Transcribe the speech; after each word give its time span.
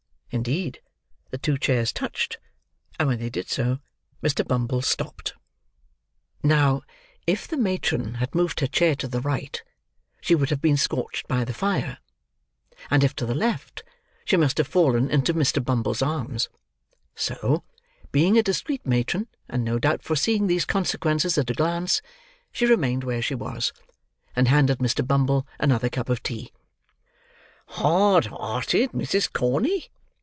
Indeed, 0.33 0.79
the 1.31 1.37
two 1.37 1.57
chairs 1.57 1.91
touched; 1.91 2.39
and 2.97 3.09
when 3.09 3.19
they 3.19 3.29
did 3.29 3.49
so, 3.49 3.79
Mr. 4.23 4.47
Bumble 4.47 4.81
stopped. 4.81 5.33
Now, 6.41 6.83
if 7.27 7.49
the 7.49 7.57
matron 7.57 8.13
had 8.13 8.33
moved 8.33 8.61
her 8.61 8.67
chair 8.67 8.95
to 8.95 9.09
the 9.09 9.19
right, 9.19 9.61
she 10.21 10.33
would 10.33 10.49
have 10.49 10.61
been 10.61 10.77
scorched 10.77 11.27
by 11.27 11.43
the 11.43 11.53
fire; 11.53 11.97
and 12.89 13.03
if 13.03 13.13
to 13.17 13.25
the 13.25 13.35
left, 13.35 13.83
she 14.23 14.37
must 14.37 14.57
have 14.57 14.69
fallen 14.69 15.09
into 15.11 15.33
Mr. 15.33 15.61
Bumble's 15.61 16.01
arms; 16.01 16.47
so 17.13 17.65
(being 18.13 18.37
a 18.37 18.41
discreet 18.41 18.85
matron, 18.85 19.27
and 19.49 19.65
no 19.65 19.79
doubt 19.79 20.01
foreseeing 20.01 20.47
these 20.47 20.63
consequences 20.63 21.37
at 21.37 21.49
a 21.49 21.53
glance) 21.53 22.01
she 22.53 22.65
remained 22.65 23.03
where 23.03 23.21
she 23.21 23.35
was, 23.35 23.73
and 24.33 24.47
handed 24.47 24.77
Mr. 24.77 25.05
Bumble 25.05 25.45
another 25.59 25.89
cup 25.89 26.07
of 26.07 26.23
tea. 26.23 26.53
"Hard 27.65 28.27
hearted, 28.27 28.91
Mrs. 28.93 29.29
Corney?" 29.33 29.89